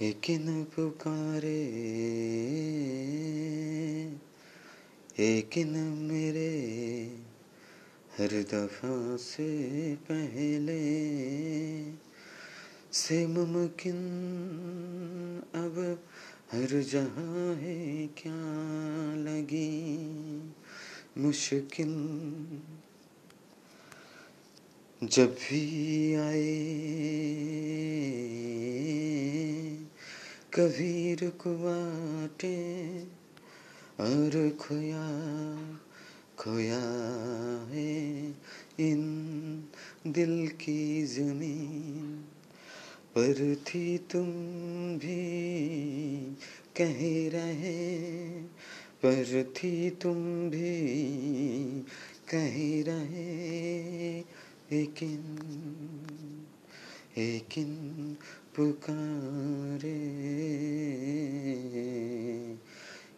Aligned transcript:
लेकिन 0.00 0.64
पुकारे 0.64 1.62
लेकिन 5.18 5.70
मेरे, 6.10 6.50
हर 8.18 8.42
दफ़ा 8.42 9.16
से 9.16 9.48
पहले। 9.94 10.82
से 12.92 13.26
मुमकिन 13.26 13.96
अब 15.54 16.04
हर 16.52 16.82
जहाँ 16.82 17.54
है 17.54 18.06
क्या 18.06 18.34
लगी? 19.14 19.92
मुश्किल 21.18 21.92
जब 25.04 25.26
भी 25.26 26.14
आए 26.14 26.91
कभी 30.54 31.14
रुकवाटे 31.14 33.02
और 34.00 34.56
खोया 34.60 35.06
खोया 36.38 36.80
है 37.70 38.30
इन 38.80 39.02
दिल 40.06 40.48
की 40.48 41.06
ज़मीन। 41.06 42.24
पर 43.14 43.56
थी 43.56 43.98
तुम 43.98 44.26
भी 44.98 45.38
कह 46.76 47.30
रहे, 47.38 48.28
पर 49.04 49.52
थी 49.56 49.90
तुम 49.90 50.50
भी 50.50 50.80
कह 52.28 52.90
रहे, 52.92 54.20
लेकिन 54.72 55.38
लेकिन 57.18 57.76
पुकारे। 58.56 60.22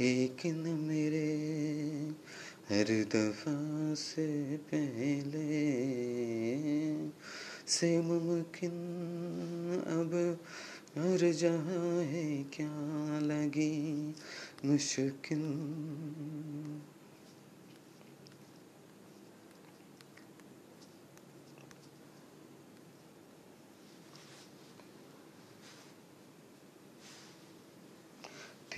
लेकिन 0.00 0.56
मेरे 0.56 1.36
हर 2.70 3.04
दफ़ा 3.04 3.94
से 3.94 4.56
पहले 4.56 5.50
से 7.66 8.00
मुमकिन 8.00 8.70
अब 9.86 10.38
हर 10.98 11.32
जहाँ 11.32 12.02
है 12.02 12.42
क्या 12.42 13.18
लगी 13.20 14.14
मुश्किल। 14.64 15.42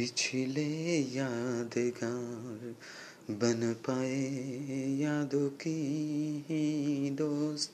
पिछले 0.03 1.15
यादगार 1.15 2.75
बन 3.31 3.73
पाए 3.73 4.99
यादों 4.99 5.49
की 5.49 7.11
दोस्त। 7.11 7.73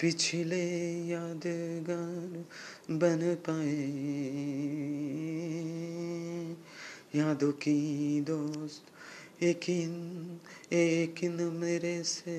पिछले 0.00 1.08
यादगार 1.08 2.44
बन 2.90 3.34
पाए 3.34 3.76
यादों 7.14 7.52
की 7.52 8.20
दोस्त। 8.20 8.82
यकीन 9.42 11.54
मेरे 11.54 12.04
से, 12.04 12.38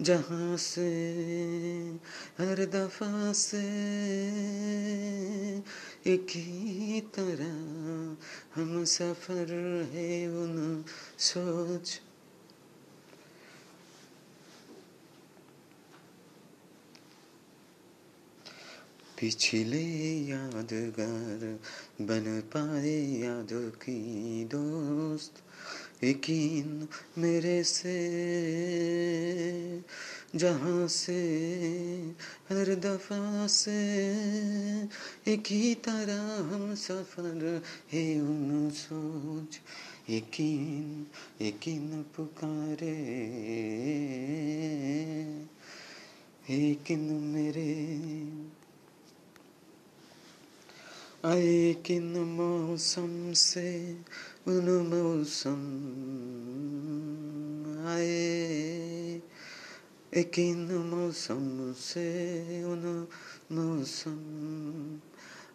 जहाँ 0.00 0.56
से, 0.56 0.90
हर 2.38 2.66
दफ़ा 2.66 3.32
से 3.32 3.60
एक 6.06 6.26
ही 6.30 7.00
तरह 7.00 7.56
हम 8.54 8.84
सफ़र 8.84 9.52
है 9.92 10.28
उन 10.28 10.84
सोच। 11.18 12.00
पिछले 19.20 19.82
यादगार 20.28 21.58
बन 22.00 22.40
पाए 22.40 22.96
यादों 23.20 23.70
की 23.70 24.44
दोस्त, 24.44 25.32
यकीन 26.04 26.88
मेरे 27.18 27.62
से 27.64 27.96
जहाँ 30.36 30.88
से, 30.88 31.20
हर 32.50 32.74
दफ़ा 32.74 33.46
से, 33.46 33.98
एक 35.28 35.44
ही 35.46 35.74
तरह 35.74 36.54
हम 36.54 36.74
सफ़र 36.74 37.62
है 37.92 38.20
उन 38.20 38.70
सोच। 38.70 39.60
यकीन 40.10 41.06
यकीन 41.42 42.02
पुकारे। 42.02 42.96
यकीन 46.50 47.00
मेरे। 47.00 48.00
आए 51.24 51.74
किन 51.74 52.18
मौसम 52.18 53.32
से, 53.32 53.96
उन 54.48 54.68
मौसम। 54.68 55.60
आए 57.86 58.29
किन 60.12 60.66
मौसम 60.86 61.72
से 61.78 62.64
उन 62.64 63.06
मौसम 63.52 64.18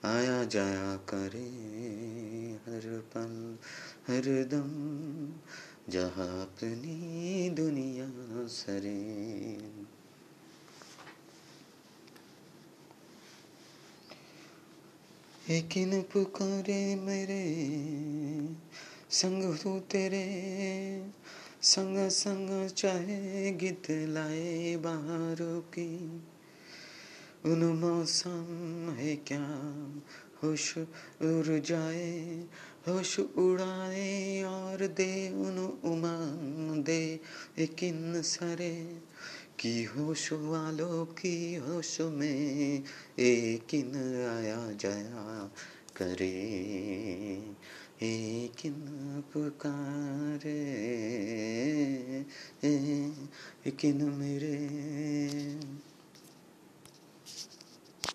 आया 0.08 0.44
जाया 0.44 0.96
करे 1.10 1.48
हर 2.66 2.88
पल 3.14 3.34
हर 4.08 4.28
दम 4.52 4.72
जहाँ 5.90 6.30
अपनी 6.42 7.50
दुनिया 7.50 8.08
सरे 8.48 8.96
लेकिन 15.50 16.02
पुकारे 16.02 16.96
मेरे 16.96 17.44
संग 19.12 19.58
तू 19.58 19.80
तेरे 19.80 20.26
संग 21.66 22.10
संग 22.10 22.70
चाहे 22.70 23.52
गीत 23.52 23.92
लाए 23.92 24.76
बाहरों 24.76 25.62
की। 25.62 26.22
उन 27.46 27.64
मौसम 27.64 28.96
है 29.00 29.16
क्या? 29.16 29.46
होश 30.44 30.78
उड़ 30.78 31.60
जाए, 31.60 32.44
होश 32.88 33.20
उड़ाए 33.20 34.44
और 34.44 34.88
दे 34.88 35.30
उन 35.30 35.58
उमंग 35.84 36.84
दे 36.84 37.20
लेकिन 37.58 38.22
सरे 38.22 39.02
की 39.60 39.84
होश 39.84 40.34
वालों 40.34 41.06
की 41.06 41.56
होश 41.56 42.02
में 42.02 42.84
एक 43.20 43.76
आया 44.40 44.72
जाया 44.72 45.52
करे, 45.98 46.52
एक 48.04 48.54
पुकारे। 49.34 51.15
लेकिन 53.66 54.04
मेरे 54.04 54.56